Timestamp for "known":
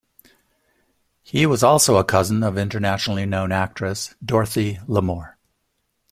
3.27-3.51